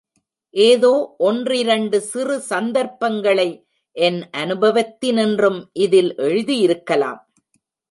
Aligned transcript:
ஏதோ 0.53 0.91
ஒன்றிரண்டு 1.17 2.01
சிறு 2.01 2.37
சந்தர்ப்பங்களை 2.49 3.47
என் 3.97 4.19
அனுபவத்தினின்றும் 4.37 5.61
இதில் 5.73 6.11
எழுதியிருக்கலாம். 6.15 7.21